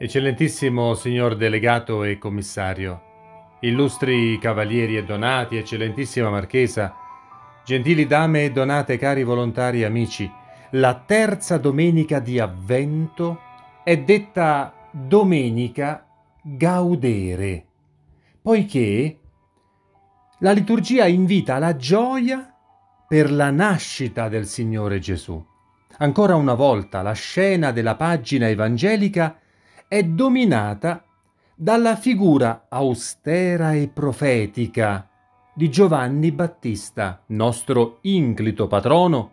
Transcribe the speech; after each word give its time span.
Eccellentissimo 0.00 0.94
signor 0.94 1.34
delegato 1.34 2.04
e 2.04 2.18
commissario, 2.18 3.56
illustri 3.62 4.38
cavalieri 4.38 4.96
e 4.96 5.02
donati, 5.02 5.56
eccellentissima 5.56 6.30
marchesa, 6.30 6.94
gentili 7.64 8.06
dame 8.06 8.44
e 8.44 8.52
donate, 8.52 8.96
cari 8.96 9.24
volontari 9.24 9.80
e 9.82 9.86
amici, 9.86 10.30
la 10.70 10.94
terza 11.04 11.58
domenica 11.58 12.20
di 12.20 12.38
Avvento 12.38 13.40
è 13.82 13.98
detta 13.98 14.72
domenica 14.92 16.06
gaudere, 16.42 17.66
poiché 18.40 19.18
la 20.38 20.52
liturgia 20.52 21.08
invita 21.08 21.56
alla 21.56 21.74
gioia 21.74 22.54
per 23.08 23.32
la 23.32 23.50
nascita 23.50 24.28
del 24.28 24.46
Signore 24.46 25.00
Gesù. 25.00 25.44
Ancora 25.96 26.36
una 26.36 26.54
volta 26.54 27.02
la 27.02 27.14
scena 27.14 27.72
della 27.72 27.96
pagina 27.96 28.48
evangelica 28.48 29.40
è 29.88 30.02
dominata 30.02 31.02
dalla 31.54 31.96
figura 31.96 32.66
austera 32.68 33.72
e 33.72 33.88
profetica 33.88 35.08
di 35.54 35.70
Giovanni 35.70 36.30
Battista, 36.30 37.22
nostro 37.28 37.98
inclito 38.02 38.66
patrono, 38.66 39.32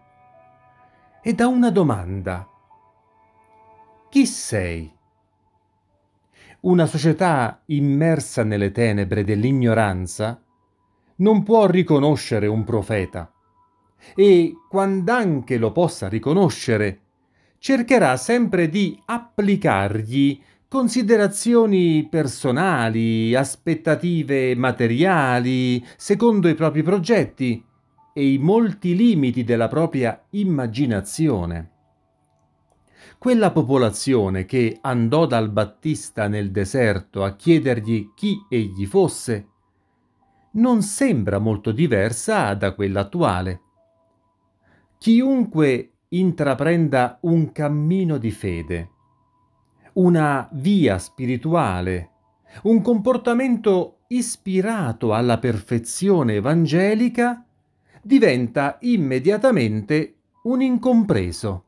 e 1.22 1.34
da 1.34 1.48
una 1.48 1.70
domanda. 1.70 2.48
Chi 4.10 4.26
sei? 4.26 4.90
Una 6.62 6.86
società 6.86 7.62
immersa 7.66 8.44
nelle 8.44 8.72
tenebre 8.72 9.26
dell'ignoranza 9.26 10.42
non 11.18 11.44
può 11.44 11.66
riconoscere 11.66 12.48
un 12.48 12.64
profeta 12.64 13.30
e, 14.16 14.54
quand'anche 14.70 15.58
lo 15.58 15.74
possa 15.74 16.08
riconoscere, 16.08 17.02
cercherà 17.58 18.18
sempre 18.18 18.70
di 18.70 19.00
applicargli 19.06 20.42
considerazioni 20.68 22.08
personali, 22.10 23.34
aspettative 23.34 24.56
materiali, 24.56 25.86
secondo 25.96 26.50
i 26.50 26.56
propri 26.56 26.84
progetti 26.84 27.64
e 28.14 28.32
i 28.34 28.38
molti 28.38 28.96
limiti 28.96 29.44
della 29.44 29.68
propria 29.68 30.22
immaginazione. 30.32 31.72
Quella 33.18 33.52
popolazione 33.52 34.46
che 34.46 34.78
andò 34.82 35.26
dal 35.26 35.50
Battista 35.50 36.28
nel 36.28 36.52
deserto 36.52 37.24
a 37.24 37.36
chiedergli 37.36 38.12
chi 38.14 38.38
egli 38.50 38.86
fosse, 38.86 39.48
non 40.52 40.82
sembra 40.82 41.40
molto 41.40 41.72
diversa 41.72 42.54
da 42.54 42.74
quella 42.74 43.02
attuale. 43.02 43.62
Chiunque 44.98 45.95
intraprenda 46.20 47.18
un 47.22 47.52
cammino 47.52 48.18
di 48.18 48.32
fede, 48.32 48.90
una 49.94 50.48
via 50.54 50.98
spirituale, 50.98 52.12
un 52.64 52.82
comportamento 52.82 54.00
ispirato 54.08 55.14
alla 55.14 55.38
perfezione 55.40 56.36
evangelica, 56.36 57.46
diventa 58.02 58.78
immediatamente 58.82 60.16
un 60.44 60.62
incompreso, 60.62 61.64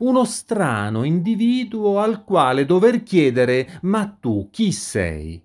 uno 0.00 0.24
strano 0.24 1.04
individuo 1.04 2.00
al 2.00 2.22
quale 2.22 2.66
dover 2.66 3.02
chiedere 3.02 3.78
ma 3.82 4.06
tu 4.20 4.48
chi 4.50 4.72
sei? 4.72 5.42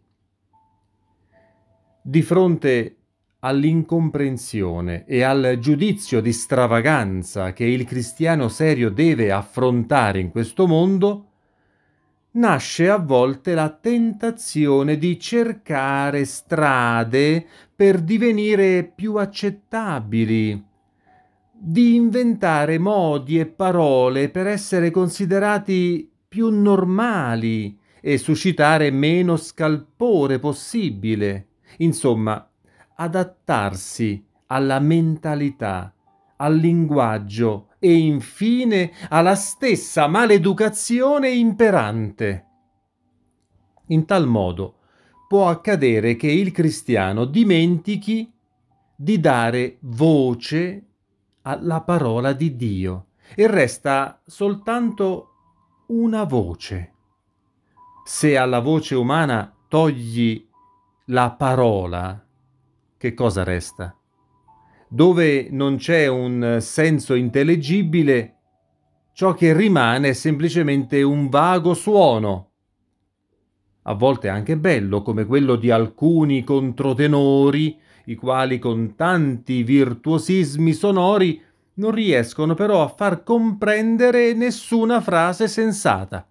Di 2.02 2.22
fronte 2.22 2.98
all'incomprensione 3.46 5.06
e 5.06 5.22
al 5.22 5.58
giudizio 5.60 6.20
di 6.20 6.34
stravaganza 6.34 7.54
che 7.54 7.64
il 7.64 7.86
cristiano 7.86 8.48
serio 8.48 8.90
deve 8.90 9.32
affrontare 9.32 10.20
in 10.20 10.32
questo 10.32 10.66
mondo, 10.66 11.26
nasce 12.32 12.90
a 12.90 12.98
volte 12.98 13.54
la 13.54 13.70
tentazione 13.70 14.98
di 14.98 15.20
cercare 15.20 16.26
strade 16.26 17.46
per 17.76 18.02
divenire 18.02 18.84
più 18.84 19.18
accettabili, 19.18 20.64
di 21.52 21.94
inventare 21.94 22.80
modi 22.80 23.40
e 23.40 23.46
parole 23.46 24.30
per 24.30 24.48
essere 24.48 24.90
considerati 24.90 26.10
più 26.28 26.50
normali 26.50 27.78
e 28.02 28.18
suscitare 28.18 28.90
meno 28.90 29.38
scalpore 29.38 30.40
possibile. 30.40 31.50
Insomma, 31.78 32.50
adattarsi 32.96 34.26
alla 34.48 34.80
mentalità, 34.80 35.94
al 36.38 36.56
linguaggio 36.56 37.70
e 37.80 37.94
infine 37.94 38.92
alla 39.10 39.36
stessa 39.36 40.08
maleducazione 40.08 41.30
imperante. 41.30 42.46
In 43.88 44.06
tal 44.06 44.28
modo 44.28 44.80
può 45.28 45.50
accadere 45.50 46.16
che 46.16 46.32
il 46.32 46.52
cristiano 46.52 47.26
dimentichi 47.26 48.32
di 48.96 49.20
dare 49.20 49.78
voce 49.82 50.86
alla 51.42 51.82
parola 51.82 52.34
di 52.34 52.56
Dio 52.56 53.08
e 53.36 53.48
resta 53.48 54.22
soltanto 54.26 55.30
una 55.88 56.24
voce. 56.24 56.94
Se 58.04 58.38
alla 58.38 58.60
voce 58.60 58.96
umana 58.96 59.54
togli 59.68 60.48
la 61.06 61.32
parola, 61.32 62.25
che 63.06 63.14
cosa 63.14 63.44
resta? 63.44 63.96
Dove 64.88 65.50
non 65.52 65.76
c'è 65.76 66.08
un 66.08 66.58
senso 66.60 67.14
intellegibile, 67.14 68.38
ciò 69.14 69.36
che 69.36 69.54
rimane 69.54 70.10
è 70.10 70.14
semplicemente 70.14 71.04
un 71.04 71.30
vago 71.30 71.76
suono, 71.76 72.50
a 73.84 73.94
volte 73.94 74.30
anche 74.30 74.58
bello, 74.58 75.04
come 75.04 75.26
quello 75.26 75.56
di 75.56 75.70
alcuni 75.70 76.44
controtenori, 76.44 77.80
i 78.06 78.16
quali 78.16 78.58
con 78.58 78.96
tanti 78.96 79.62
virtuosismi 79.62 80.74
sonori 80.74 81.40
non 81.76 81.92
riescono 81.92 82.56
però 82.56 82.82
a 82.82 82.88
far 82.88 83.22
comprendere 83.22 84.34
nessuna 84.34 85.00
frase 85.00 85.48
sensata. 85.48 86.28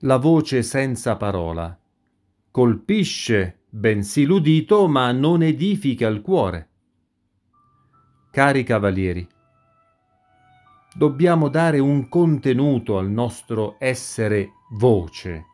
La 0.00 0.16
voce 0.16 0.62
senza 0.64 1.14
parola 1.14 1.78
colpisce 2.50 3.59
bensì 3.70 4.24
l'udito, 4.24 4.88
ma 4.88 5.12
non 5.12 5.42
edifica 5.42 6.08
il 6.08 6.20
cuore. 6.20 6.68
Cari 8.32 8.62
cavalieri, 8.64 9.26
dobbiamo 10.94 11.48
dare 11.48 11.78
un 11.78 12.08
contenuto 12.08 12.98
al 12.98 13.08
nostro 13.08 13.76
essere 13.78 14.50
voce, 14.72 15.46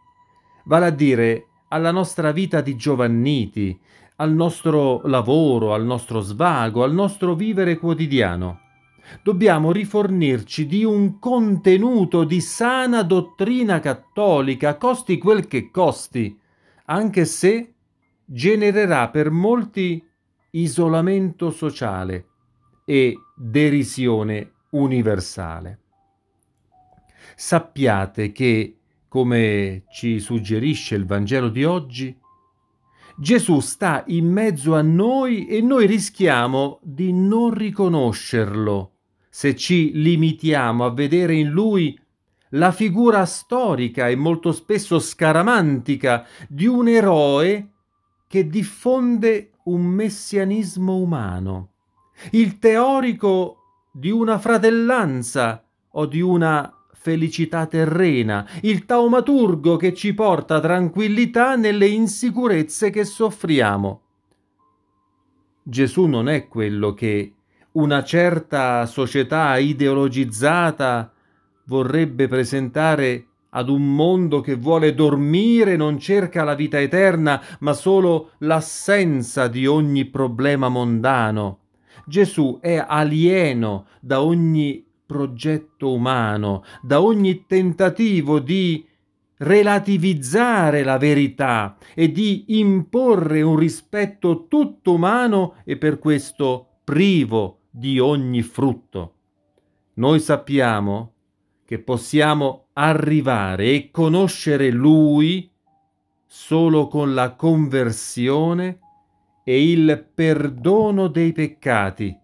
vale 0.64 0.86
a 0.86 0.90
dire 0.90 1.46
alla 1.68 1.90
nostra 1.90 2.32
vita 2.32 2.60
di 2.60 2.76
giovanniti, 2.76 3.78
al 4.16 4.32
nostro 4.32 5.02
lavoro, 5.04 5.74
al 5.74 5.84
nostro 5.84 6.20
svago, 6.20 6.82
al 6.82 6.92
nostro 6.92 7.34
vivere 7.34 7.78
quotidiano. 7.78 8.60
Dobbiamo 9.22 9.72
rifornirci 9.72 10.66
di 10.66 10.84
un 10.84 11.18
contenuto 11.18 12.24
di 12.24 12.40
sana 12.40 13.02
dottrina 13.02 13.78
cattolica, 13.78 14.76
costi 14.76 15.18
quel 15.18 15.46
che 15.46 15.70
costi, 15.70 16.38
anche 16.86 17.24
se 17.24 17.75
genererà 18.26 19.08
per 19.08 19.30
molti 19.30 20.04
isolamento 20.50 21.50
sociale 21.50 22.26
e 22.84 23.16
derisione 23.34 24.52
universale. 24.70 25.80
Sappiate 27.34 28.32
che, 28.32 28.76
come 29.08 29.84
ci 29.90 30.20
suggerisce 30.20 30.94
il 30.94 31.06
Vangelo 31.06 31.48
di 31.48 31.64
oggi, 31.64 32.16
Gesù 33.18 33.60
sta 33.60 34.04
in 34.08 34.30
mezzo 34.30 34.74
a 34.74 34.82
noi 34.82 35.46
e 35.46 35.62
noi 35.62 35.86
rischiamo 35.86 36.80
di 36.82 37.12
non 37.12 37.54
riconoscerlo 37.54 38.92
se 39.30 39.54
ci 39.54 39.92
limitiamo 39.92 40.84
a 40.84 40.92
vedere 40.92 41.34
in 41.34 41.48
lui 41.48 41.98
la 42.50 42.72
figura 42.72 43.24
storica 43.26 44.08
e 44.08 44.16
molto 44.16 44.52
spesso 44.52 44.98
scaramantica 44.98 46.26
di 46.48 46.66
un 46.66 46.88
eroe 46.88 47.70
che 48.26 48.46
diffonde 48.46 49.52
un 49.64 49.84
messianismo 49.84 50.96
umano, 50.96 51.70
il 52.32 52.58
teorico 52.58 53.88
di 53.92 54.10
una 54.10 54.38
fratellanza 54.38 55.64
o 55.90 56.06
di 56.06 56.20
una 56.20 56.70
felicità 56.92 57.66
terrena, 57.66 58.46
il 58.62 58.84
taumaturgo 58.84 59.76
che 59.76 59.94
ci 59.94 60.12
porta 60.12 60.60
tranquillità 60.60 61.54
nelle 61.54 61.86
insicurezze 61.86 62.90
che 62.90 63.04
soffriamo. 63.04 64.00
Gesù 65.62 66.06
non 66.06 66.28
è 66.28 66.48
quello 66.48 66.94
che 66.94 67.32
una 67.72 68.02
certa 68.02 68.86
società 68.86 69.56
ideologizzata 69.58 71.12
vorrebbe 71.66 72.28
presentare 72.28 73.26
ad 73.56 73.70
un 73.70 73.94
mondo 73.94 74.42
che 74.42 74.54
vuole 74.54 74.94
dormire 74.94 75.76
non 75.76 75.98
cerca 75.98 76.44
la 76.44 76.54
vita 76.54 76.78
eterna, 76.78 77.42
ma 77.60 77.72
solo 77.72 78.32
l'assenza 78.40 79.48
di 79.48 79.66
ogni 79.66 80.04
problema 80.04 80.68
mondano. 80.68 81.60
Gesù 82.04 82.58
è 82.60 82.84
alieno 82.86 83.86
da 84.00 84.22
ogni 84.22 84.84
progetto 85.06 85.92
umano, 85.92 86.64
da 86.82 87.00
ogni 87.00 87.46
tentativo 87.46 88.40
di 88.40 88.86
relativizzare 89.38 90.82
la 90.82 90.98
verità 90.98 91.76
e 91.94 92.12
di 92.12 92.58
imporre 92.58 93.40
un 93.40 93.56
rispetto 93.56 94.46
tutto 94.48 94.92
umano 94.92 95.54
e 95.64 95.78
per 95.78 95.98
questo 95.98 96.80
privo 96.84 97.60
di 97.70 97.98
ogni 97.98 98.42
frutto. 98.42 99.14
Noi 99.94 100.20
sappiamo 100.20 101.12
che 101.66 101.80
possiamo 101.80 102.68
arrivare 102.74 103.66
e 103.72 103.90
conoscere 103.90 104.70
Lui 104.70 105.50
solo 106.24 106.86
con 106.86 107.12
la 107.12 107.34
conversione 107.34 108.78
e 109.44 109.70
il 109.70 110.08
perdono 110.14 111.08
dei 111.08 111.32
peccati. 111.32 112.16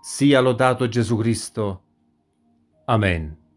Sia 0.00 0.40
lodato 0.40 0.88
Gesù 0.88 1.16
Cristo. 1.18 1.82
Amen. 2.86 3.47